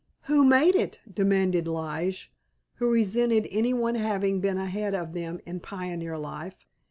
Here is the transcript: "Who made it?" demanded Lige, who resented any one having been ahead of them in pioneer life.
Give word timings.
"Who 0.23 0.43
made 0.43 0.75
it?" 0.75 0.99
demanded 1.13 1.67
Lige, 1.67 2.33
who 2.77 2.89
resented 2.89 3.47
any 3.51 3.71
one 3.71 3.93
having 3.93 4.39
been 4.41 4.57
ahead 4.57 4.95
of 4.95 5.13
them 5.13 5.39
in 5.45 5.59
pioneer 5.59 6.17
life. 6.17 6.65